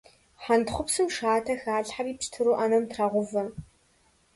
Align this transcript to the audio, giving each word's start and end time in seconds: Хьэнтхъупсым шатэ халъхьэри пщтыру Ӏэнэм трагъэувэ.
Хьэнтхъупсым 0.43 1.07
шатэ 1.15 1.53
халъхьэри 1.61 2.13
пщтыру 2.19 2.55
Ӏэнэм 2.57 2.83
трагъэувэ. 2.91 3.43